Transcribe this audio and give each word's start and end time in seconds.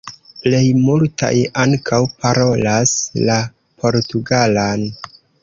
Plej 0.43 0.61
multaj 0.85 1.33
ankaŭ 1.65 1.99
parolas 2.23 2.95
la 3.29 3.37
portugalan. 3.85 4.89